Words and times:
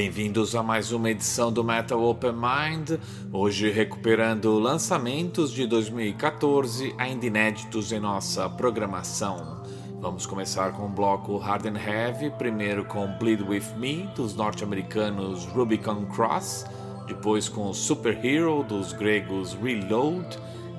Bem-vindos 0.00 0.56
a 0.56 0.62
mais 0.62 0.92
uma 0.92 1.10
edição 1.10 1.52
do 1.52 1.62
Metal 1.62 2.02
Open 2.02 2.32
Mind, 2.32 2.98
hoje 3.30 3.70
recuperando 3.70 4.58
lançamentos 4.58 5.52
de 5.52 5.66
2014 5.66 6.94
ainda 6.96 7.26
inéditos 7.26 7.92
em 7.92 8.00
nossa 8.00 8.48
programação. 8.48 9.62
Vamos 10.00 10.24
começar 10.24 10.72
com 10.72 10.86
o 10.86 10.88
bloco 10.88 11.36
Hard 11.36 11.66
and 11.66 11.78
Heavy, 11.78 12.30
primeiro 12.30 12.82
com 12.86 13.06
Bleed 13.18 13.42
With 13.42 13.76
Me, 13.76 14.08
dos 14.16 14.34
norte-americanos 14.34 15.44
Rubicon 15.44 16.06
Cross, 16.06 16.64
depois 17.06 17.46
com 17.46 17.70
Superhero, 17.74 18.62
dos 18.62 18.94
gregos 18.94 19.52
Reload, 19.52 20.26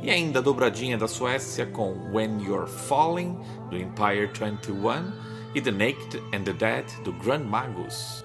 e 0.02 0.10
ainda 0.10 0.40
a 0.40 0.42
dobradinha 0.42 0.98
da 0.98 1.08
Suécia 1.08 1.68
com 1.68 1.94
When 2.12 2.42
You're 2.42 2.68
Falling, 2.68 3.38
do 3.70 3.78
Empire 3.78 4.32
21, 4.34 5.12
e 5.54 5.62
The 5.62 5.70
Naked 5.70 6.24
and 6.34 6.42
the 6.42 6.54
Dead, 6.54 6.86
do 7.04 7.14
Grand 7.14 7.44
Magus. 7.44 8.21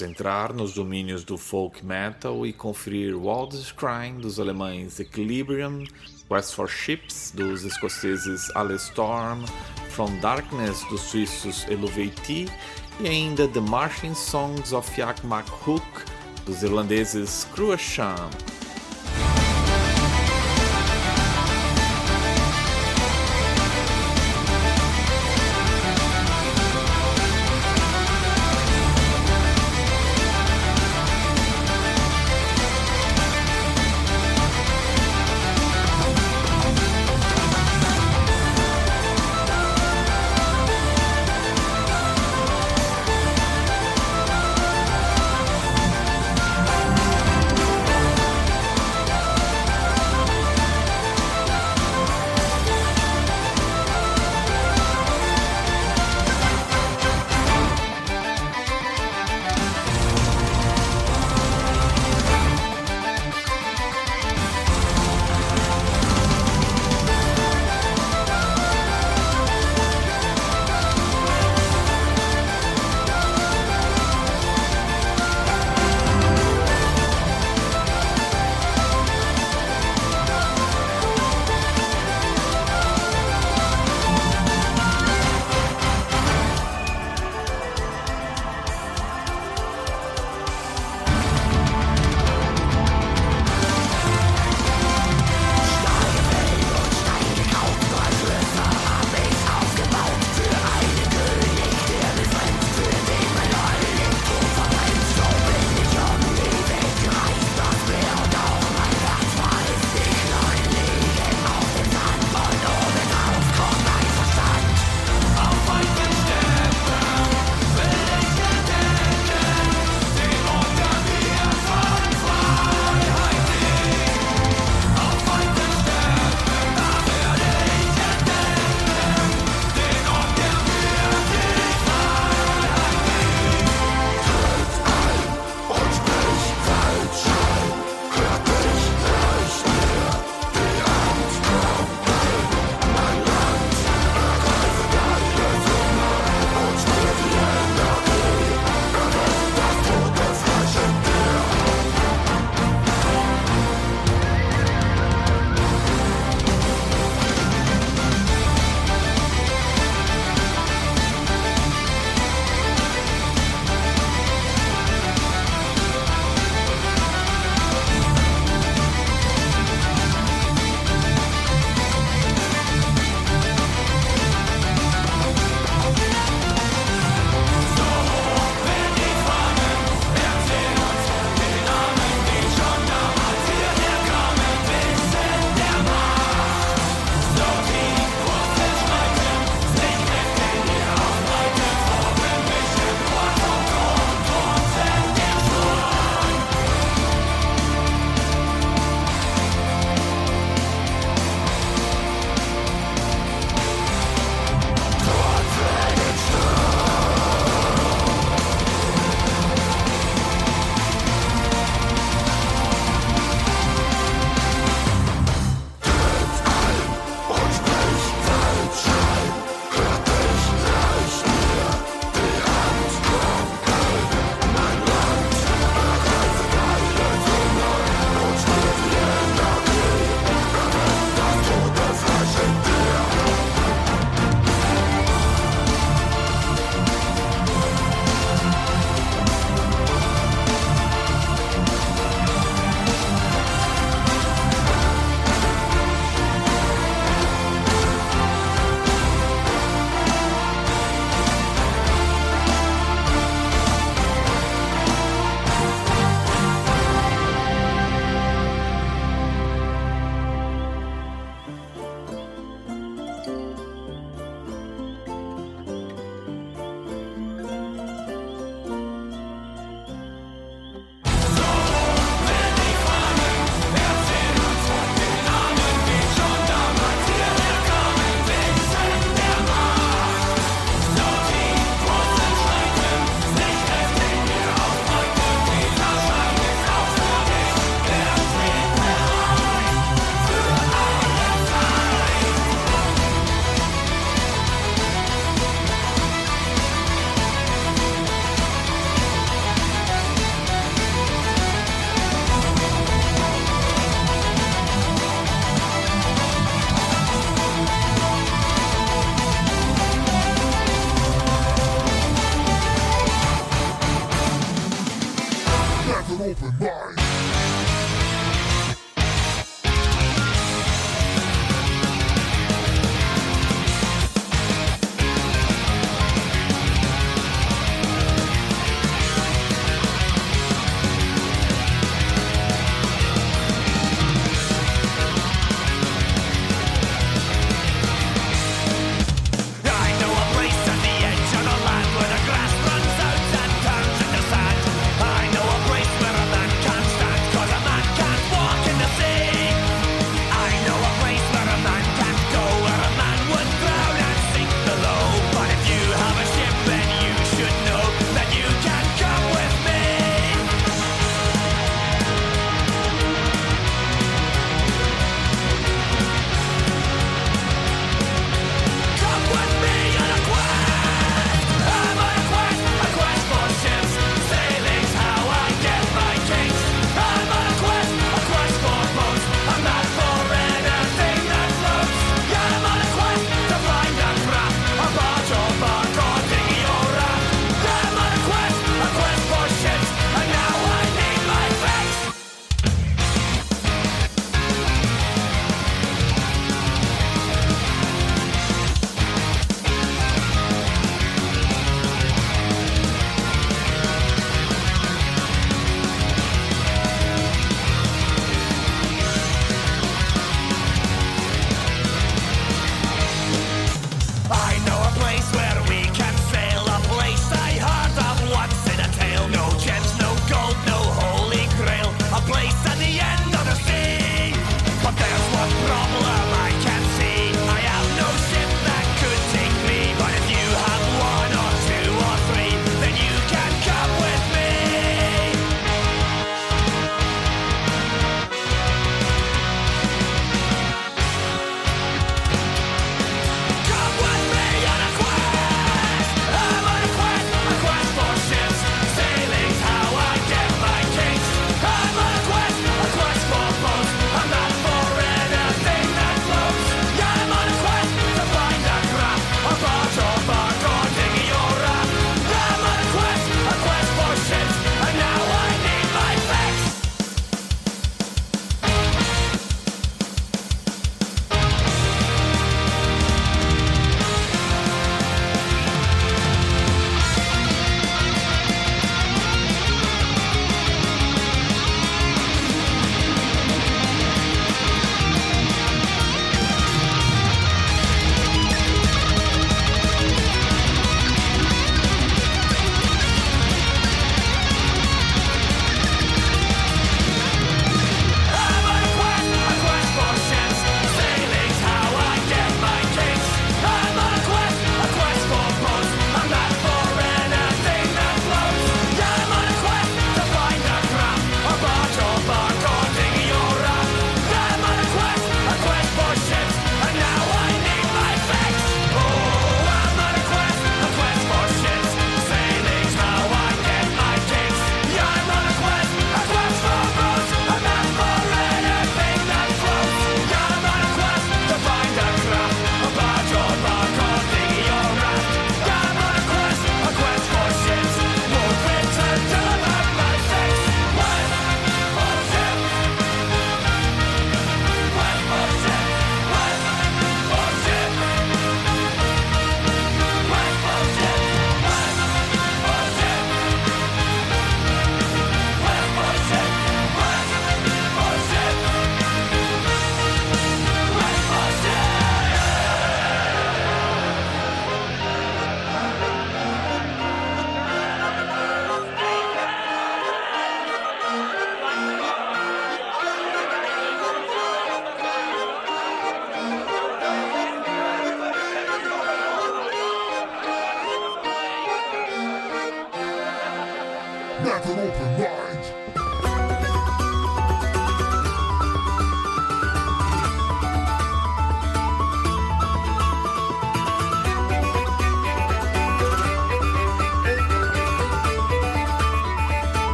Vamos 0.00 0.02
entrar 0.02 0.54
nos 0.54 0.72
domínios 0.72 1.24
do 1.24 1.36
folk 1.36 1.84
metal 1.84 2.46
e 2.46 2.54
conferir 2.54 3.14
Waldes 3.14 3.70
Crying 3.70 4.14
dos 4.14 4.40
alemães 4.40 4.98
Equilibrium, 4.98 5.84
Quest 6.26 6.54
for 6.54 6.68
Ships 6.68 7.32
dos 7.34 7.64
escoceses 7.64 8.50
Alestorm, 8.56 9.44
From 9.90 10.18
Darkness 10.20 10.82
dos 10.88 11.02
suíços 11.02 11.66
Eluveitie 11.68 12.48
e 12.98 13.08
ainda 13.08 13.46
The 13.46 13.60
Marching 13.60 14.14
Songs 14.14 14.72
of 14.72 14.90
Jack 14.96 15.26
McHook 15.26 15.84
dos 16.46 16.62
irlandeses 16.62 17.46
Cruachan. 17.52 18.30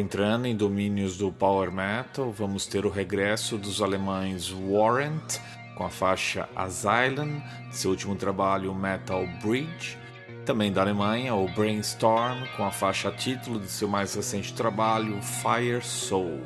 entrando 0.00 0.46
em 0.46 0.56
domínios 0.56 1.16
do 1.16 1.30
power 1.30 1.70
metal, 1.70 2.32
vamos 2.32 2.66
ter 2.66 2.86
o 2.86 2.90
regresso 2.90 3.58
dos 3.58 3.82
alemães 3.82 4.50
Warrant 4.50 5.38
com 5.74 5.84
a 5.84 5.90
faixa 5.90 6.48
Asylum, 6.56 7.40
seu 7.70 7.90
último 7.90 8.16
trabalho 8.16 8.74
Metal 8.74 9.24
Bridge, 9.42 9.98
também 10.44 10.72
da 10.72 10.80
Alemanha 10.80 11.34
o 11.34 11.46
Brainstorm 11.48 12.44
com 12.56 12.64
a 12.64 12.70
faixa 12.70 13.10
título 13.10 13.60
de 13.60 13.70
seu 13.70 13.86
mais 13.86 14.14
recente 14.14 14.54
trabalho 14.54 15.20
Fire 15.22 15.82
Soul. 15.82 16.40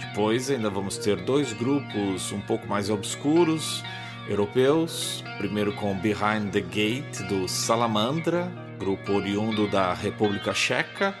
Depois 0.00 0.50
ainda 0.50 0.70
vamos 0.70 0.96
ter 0.96 1.16
dois 1.16 1.52
grupos 1.52 2.32
um 2.32 2.40
pouco 2.40 2.66
mais 2.66 2.88
obscuros 2.90 3.84
europeus, 4.28 5.22
primeiro 5.38 5.72
com 5.74 5.94
Behind 5.96 6.50
the 6.50 6.60
Gate 6.60 7.20
do 7.28 7.46
Salamandra, 7.46 8.50
grupo 8.78 9.12
oriundo 9.12 9.68
da 9.68 9.92
República 9.92 10.54
Checa. 10.54 11.14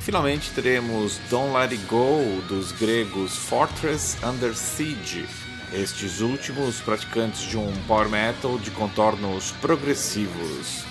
Finalmente 0.00 0.50
teremos 0.52 1.18
Don't 1.30 1.52
Let 1.52 1.74
It 1.74 1.84
Go, 1.86 2.40
dos 2.48 2.72
gregos 2.72 3.36
Fortress 3.36 4.16
Under 4.24 4.54
Siege, 4.54 5.26
estes 5.72 6.20
últimos 6.20 6.80
praticantes 6.80 7.42
de 7.42 7.56
um 7.56 7.72
power 7.86 8.08
metal 8.08 8.58
de 8.58 8.70
contornos 8.70 9.52
progressivos. 9.60 10.84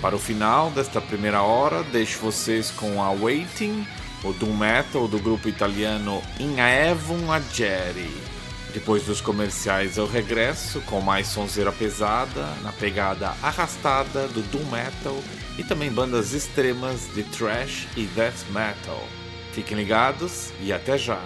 Para 0.00 0.14
o 0.14 0.18
final 0.18 0.70
desta 0.70 1.00
primeira 1.00 1.42
hora, 1.42 1.82
deixo 1.82 2.20
vocês 2.20 2.70
com 2.70 3.02
a 3.02 3.10
Waiting, 3.10 3.86
o 4.22 4.32
doom 4.32 4.56
metal 4.56 5.08
do 5.08 5.18
grupo 5.18 5.48
italiano 5.48 6.22
In 6.38 6.60
Aevum 6.60 7.32
Ageri. 7.32 8.27
Depois 8.78 9.02
dos 9.02 9.20
comerciais 9.20 9.96
eu 9.96 10.06
regresso 10.06 10.80
com 10.82 11.00
mais 11.00 11.26
sonzeira 11.26 11.72
pesada, 11.72 12.46
na 12.62 12.70
pegada 12.70 13.34
arrastada 13.42 14.28
do 14.28 14.40
doom 14.40 14.64
metal 14.70 15.20
e 15.58 15.64
também 15.64 15.90
bandas 15.90 16.32
extremas 16.32 17.12
de 17.12 17.24
thrash 17.24 17.88
e 17.96 18.04
death 18.06 18.46
metal. 18.50 19.02
Fiquem 19.52 19.76
ligados 19.76 20.52
e 20.60 20.72
até 20.72 20.96
já. 20.96 21.20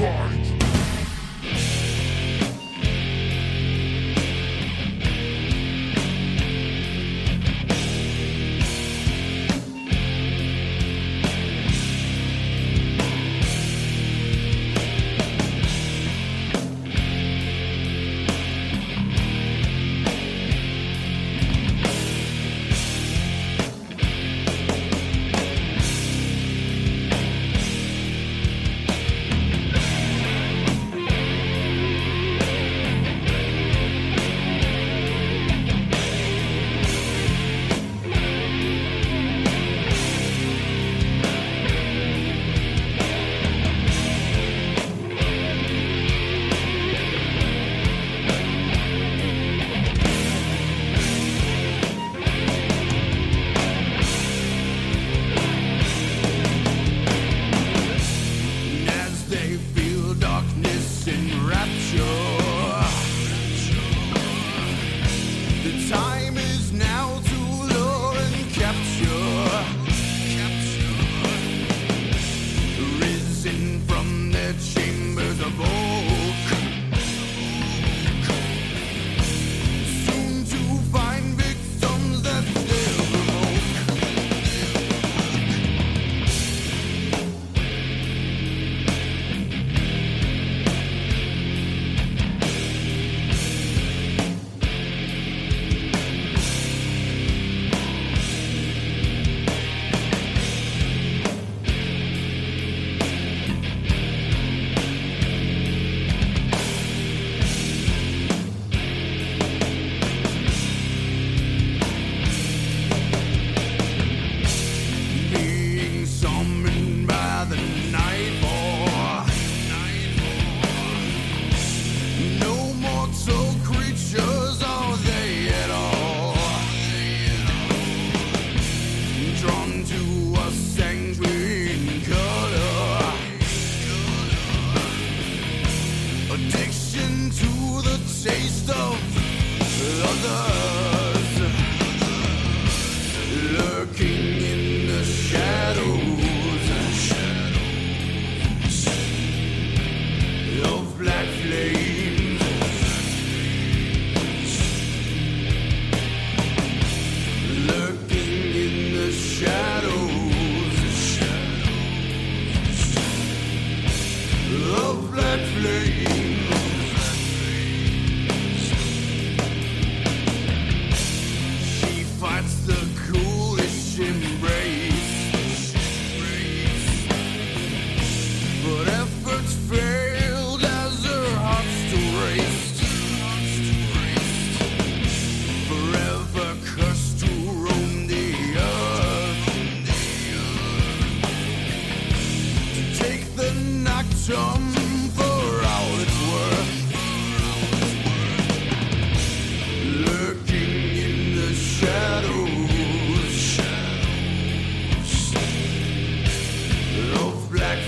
why 0.00 0.39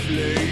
flame. 0.07 0.42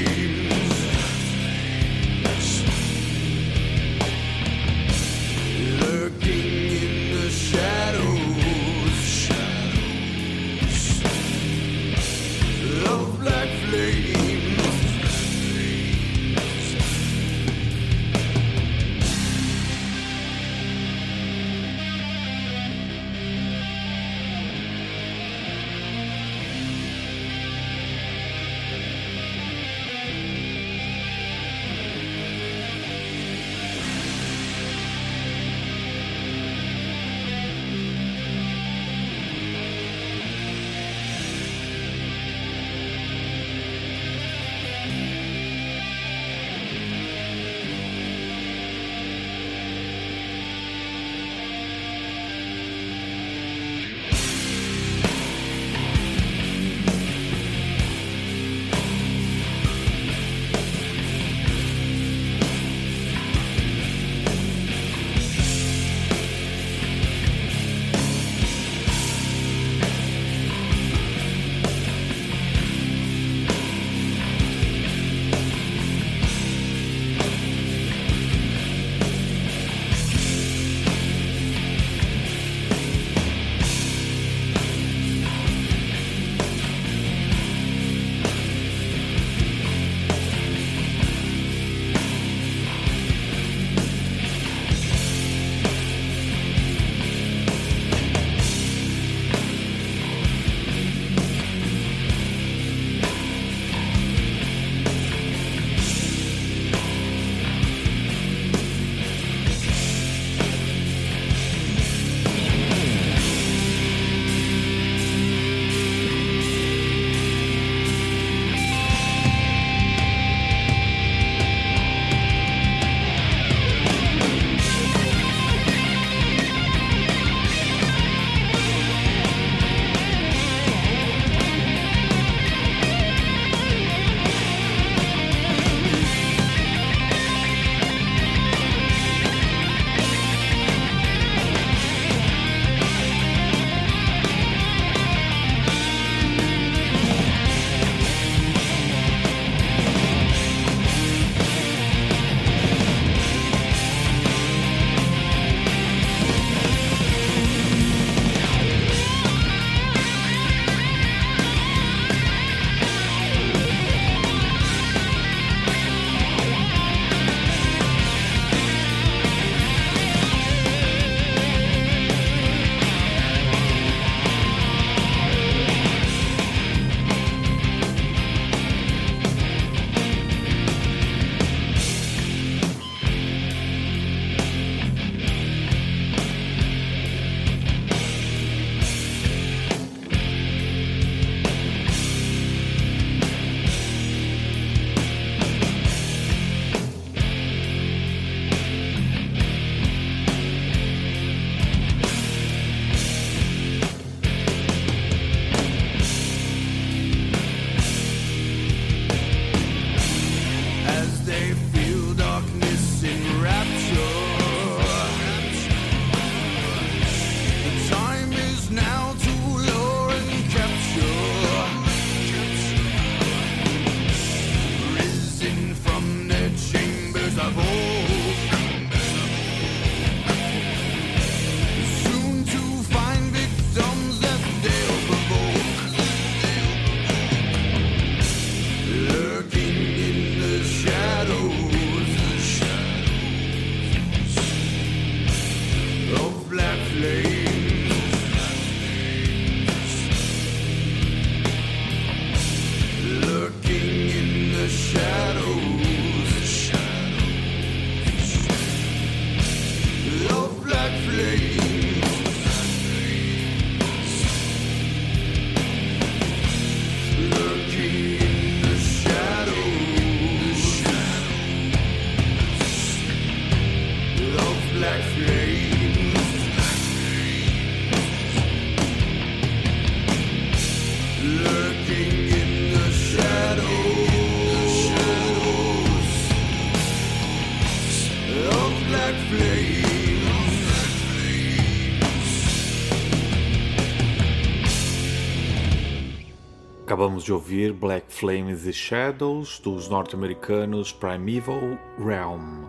Acabamos 297.11 297.25
de 297.25 297.33
ouvir 297.33 297.73
Black 297.73 298.05
Flames 298.07 298.65
e 298.65 298.71
Shadows 298.71 299.59
dos 299.59 299.89
norte-americanos 299.89 300.93
Primeval 300.93 301.77
Realm. 301.99 302.67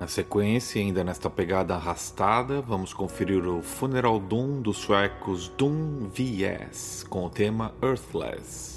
Na 0.00 0.08
sequência, 0.08 0.80
ainda 0.80 1.04
nesta 1.04 1.28
pegada 1.28 1.74
arrastada, 1.74 2.62
vamos 2.62 2.94
conferir 2.94 3.46
o 3.46 3.60
Funeral 3.60 4.18
Doom 4.18 4.62
dos 4.62 4.78
suecos 4.78 5.48
Doom 5.48 6.08
VS 6.08 7.04
com 7.10 7.26
o 7.26 7.30
tema 7.30 7.74
Earthless. 7.82 8.73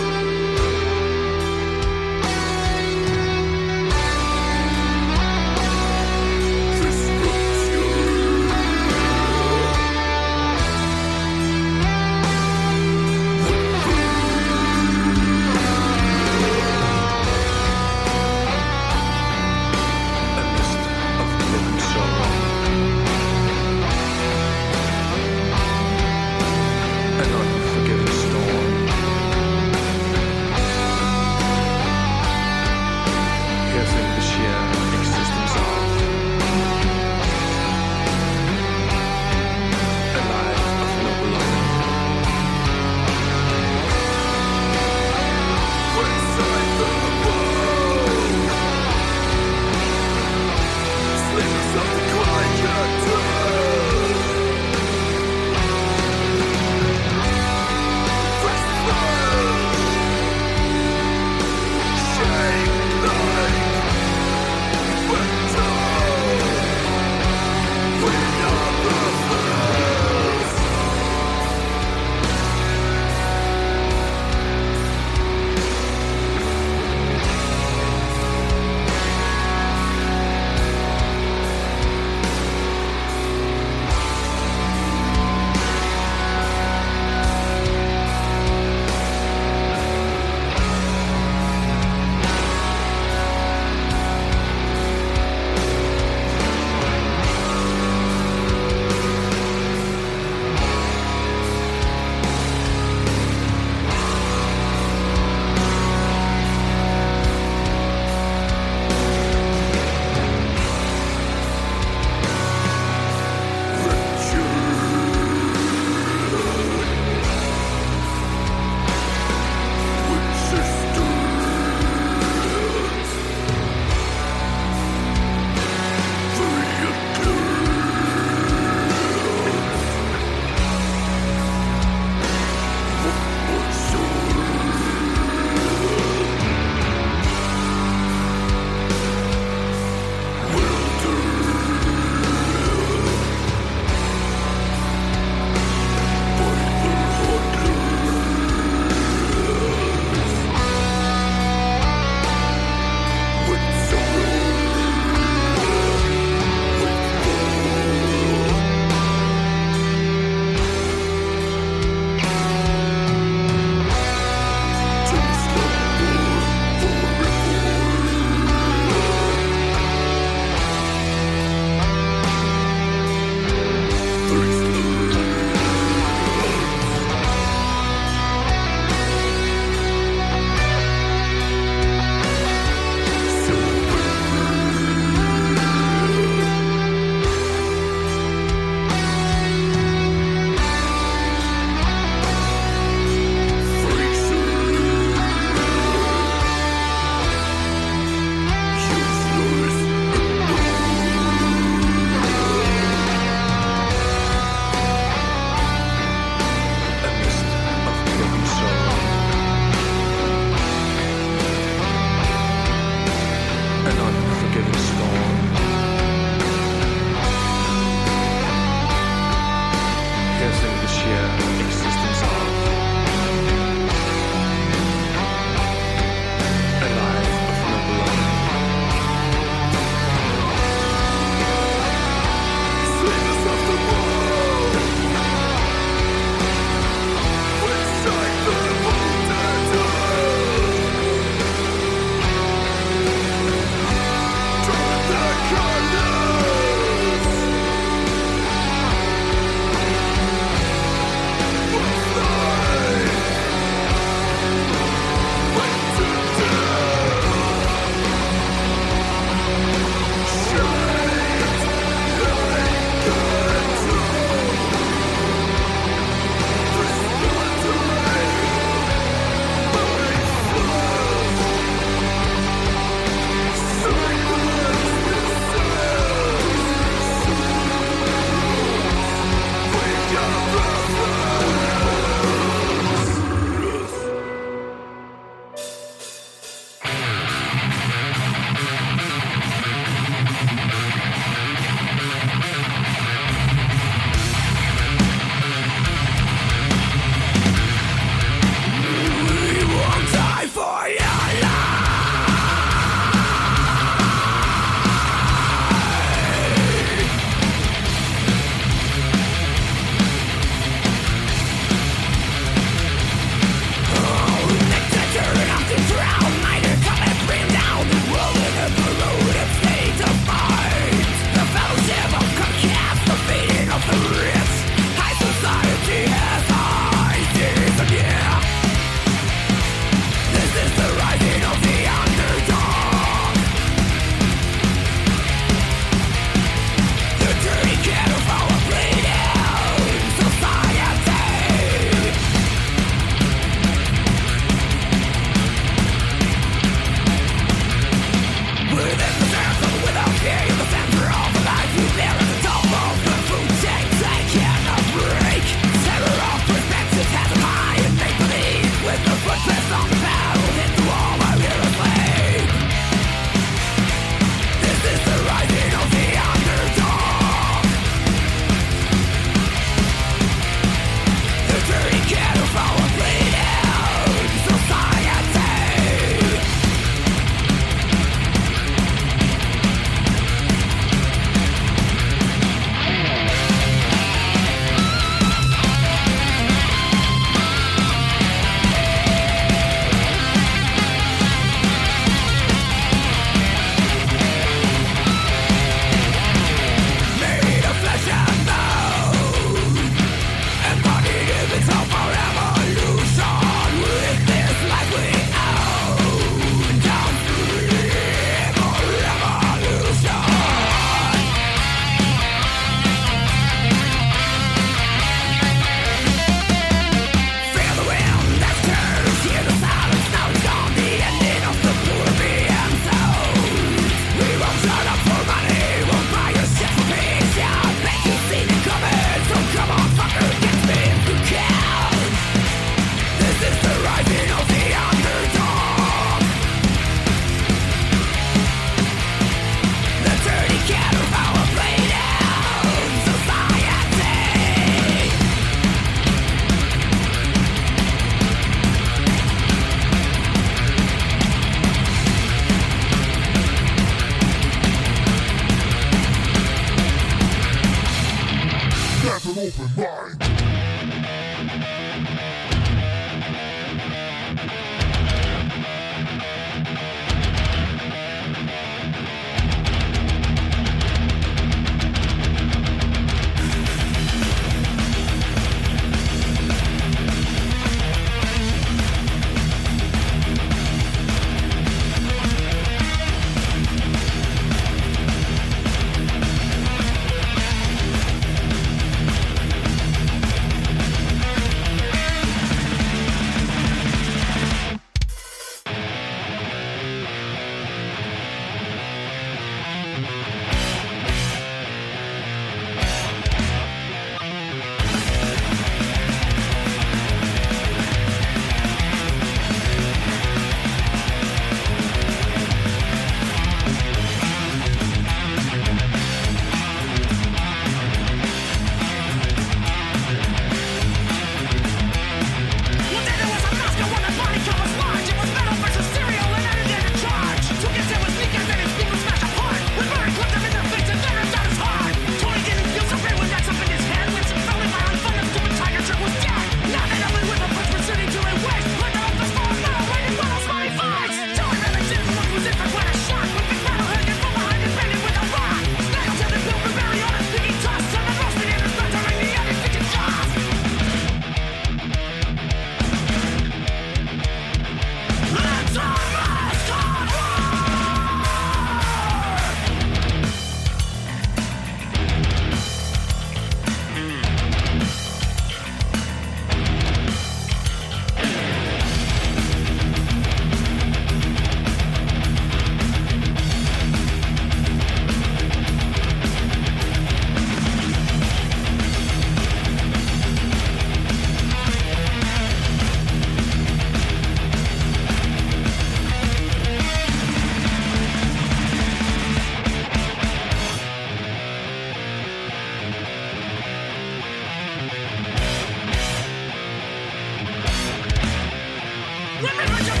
Let 599.41 599.57
me 599.57 599.65
put 599.65 599.87
your 599.87 600.00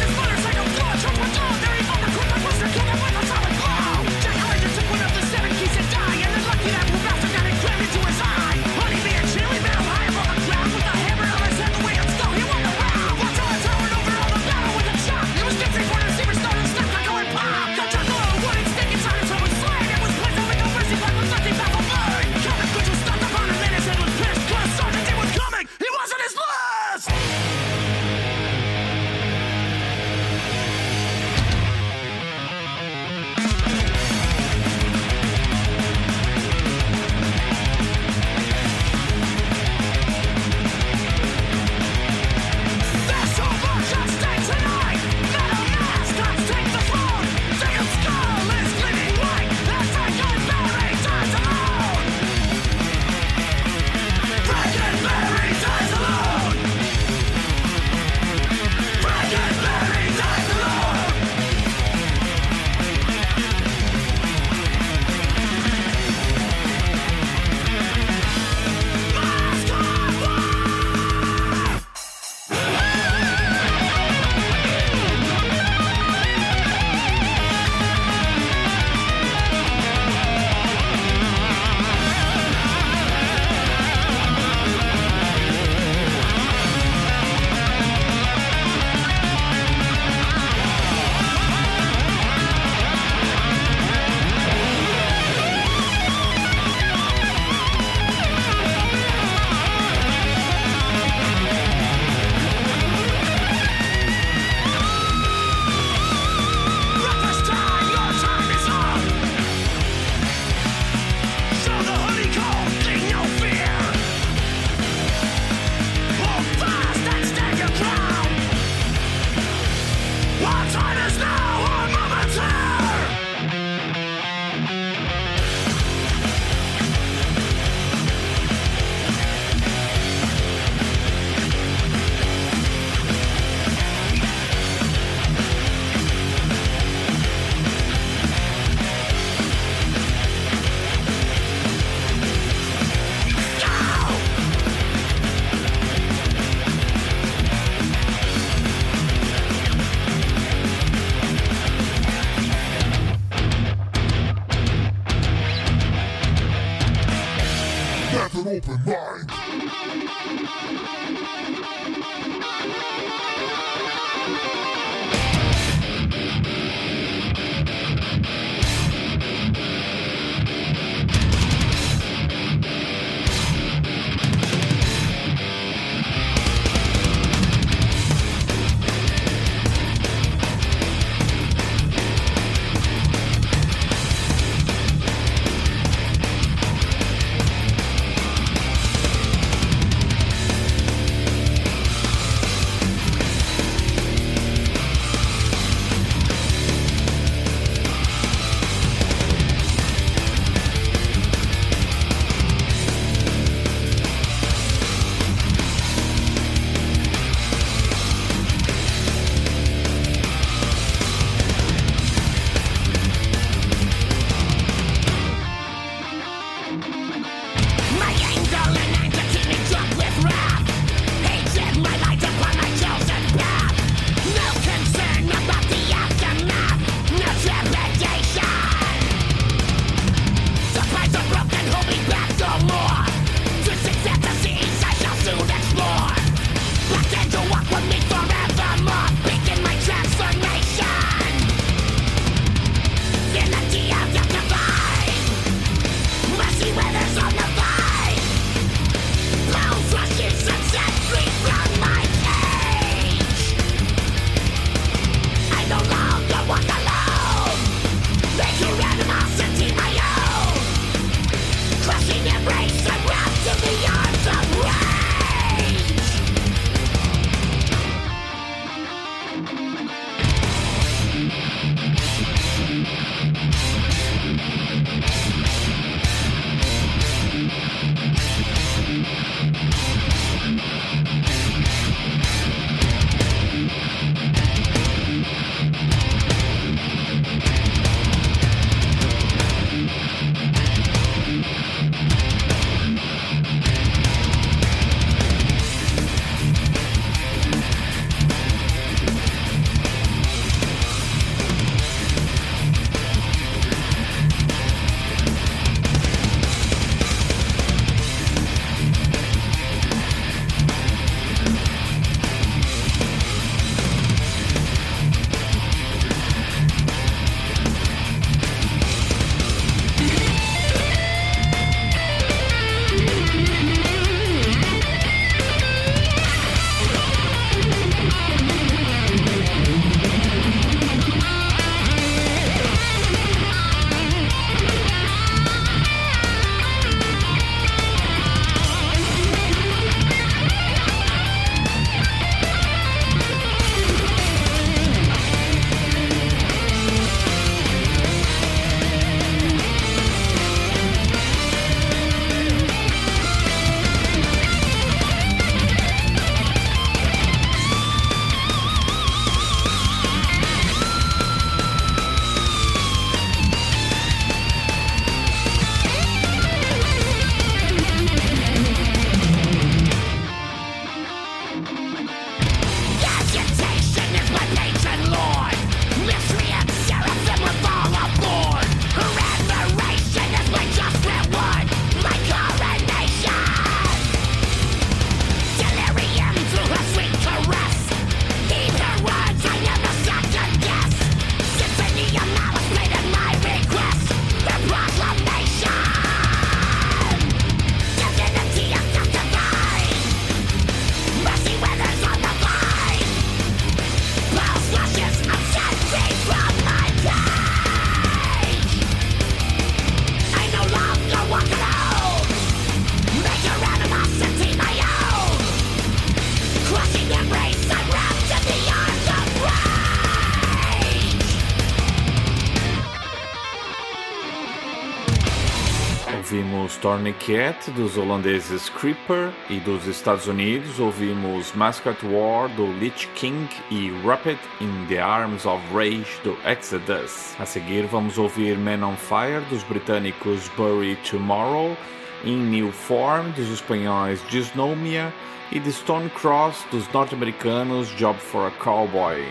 Stormy 426.81 427.13
Cat, 427.13 427.69
dos 427.75 427.95
holandeses 427.95 428.67
Creeper, 428.69 429.31
e 429.51 429.59
dos 429.59 429.85
Estados 429.85 430.25
Unidos 430.25 430.79
ouvimos 430.79 431.53
Mascot 431.53 432.03
War, 432.03 432.49
do 432.49 432.65
Lich 432.79 433.07
King, 433.13 433.47
e 433.69 433.91
Rapid 434.03 434.39
in 434.59 434.87
the 434.87 434.99
Arms 434.99 435.45
of 435.45 435.61
Rage, 435.71 436.19
do 436.23 436.35
Exodus. 436.43 437.35
A 437.39 437.45
seguir 437.45 437.85
vamos 437.85 438.17
ouvir 438.17 438.57
Man 438.57 438.81
on 438.83 438.95
Fire, 438.95 439.41
dos 439.51 439.61
britânicos 439.65 440.49
Bury 440.57 440.97
Tomorrow, 441.07 441.77
In 442.23 442.49
New 442.49 442.71
Form, 442.71 443.29
dos 443.35 443.51
espanhóis 443.51 444.19
Disnomia, 444.31 445.13
e 445.51 445.59
de 445.59 445.71
Stone 445.71 446.09
Cross, 446.09 446.65
dos 446.71 446.91
norte-americanos 446.91 447.89
Job 447.89 448.17
for 448.17 448.47
a 448.47 448.51
Cowboy. 448.63 449.23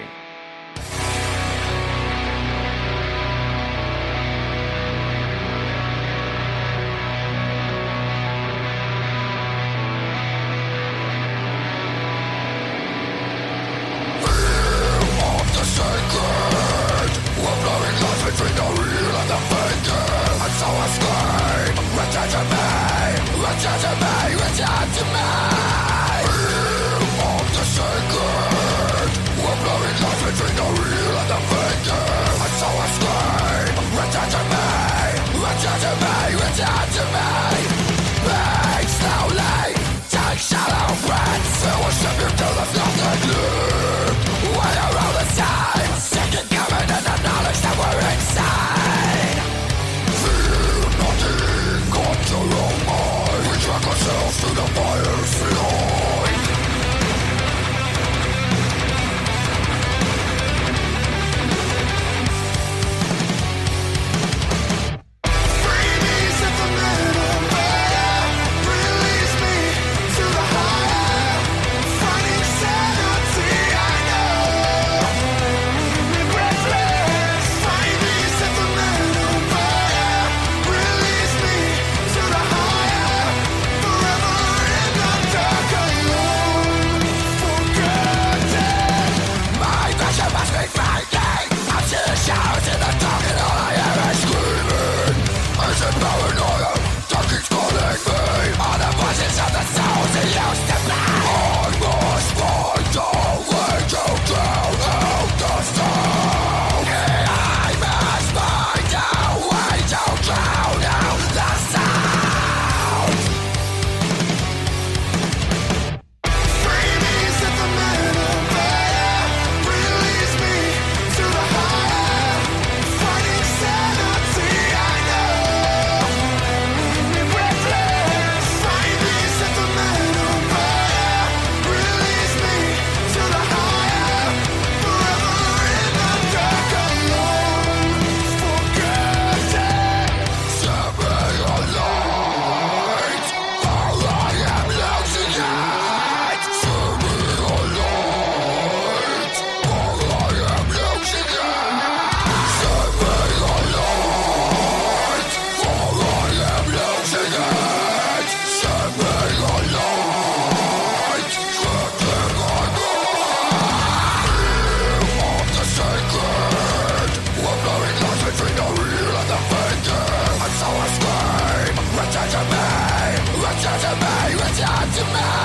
tomorrow 174.93 175.40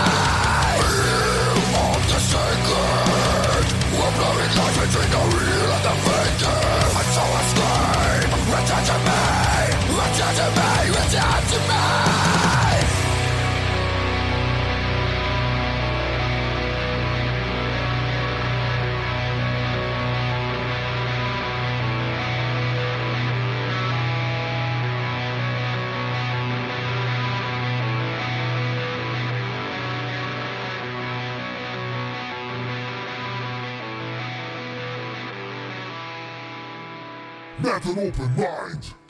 Have 37.75 37.97
an 37.97 38.07
open 38.07 38.35
mind. 38.37 39.04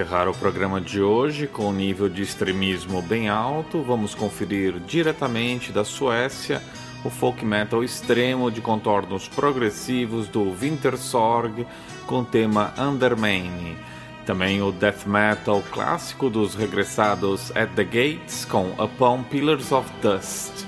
Encerrar 0.00 0.28
o 0.28 0.34
programa 0.34 0.80
de 0.80 1.02
hoje 1.02 1.46
com 1.46 1.68
um 1.68 1.72
nível 1.72 2.08
de 2.08 2.22
extremismo 2.22 3.02
bem 3.02 3.28
alto, 3.28 3.82
vamos 3.82 4.14
conferir 4.14 4.80
diretamente 4.86 5.72
da 5.72 5.84
Suécia 5.84 6.62
o 7.04 7.10
folk 7.10 7.44
metal 7.44 7.84
extremo 7.84 8.50
de 8.50 8.62
contornos 8.62 9.28
progressivos 9.28 10.26
do 10.26 10.52
Wintersorg 10.52 11.66
com 12.06 12.24
tema 12.24 12.72
Undermane. 12.78 13.76
Também 14.24 14.62
o 14.62 14.72
death 14.72 15.04
metal 15.04 15.62
clássico 15.70 16.30
dos 16.30 16.54
regressados 16.54 17.54
At 17.54 17.68
the 17.74 17.84
Gates 17.84 18.46
com 18.46 18.70
Upon 18.82 19.22
Pillars 19.24 19.70
of 19.70 19.86
Dust. 20.00 20.64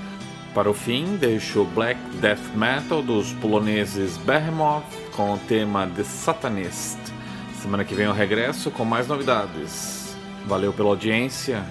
Para 0.52 0.70
o 0.70 0.74
fim, 0.74 1.16
deixo 1.16 1.62
o 1.62 1.64
black 1.64 1.98
death 2.20 2.54
metal 2.54 3.02
dos 3.02 3.32
poloneses 3.34 4.18
Behemoth 4.18 4.84
com 5.16 5.32
o 5.32 5.38
tema 5.38 5.86
The 5.86 6.04
Satanist. 6.04 7.21
Semana 7.62 7.84
que 7.84 7.94
vem 7.94 8.06
eu 8.06 8.12
regresso 8.12 8.72
com 8.72 8.84
mais 8.84 9.06
novidades. 9.06 10.16
Valeu 10.46 10.72
pela 10.72 10.88
audiência. 10.88 11.64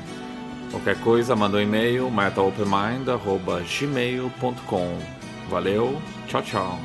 Qualquer 0.71 0.97
coisa, 1.01 1.35
manda 1.35 1.57
um 1.57 1.59
e-mail 1.59 2.09
metalopenmind.gmail.com 2.09 4.97
Valeu, 5.49 6.01
tchau, 6.27 6.41
tchau. 6.41 6.79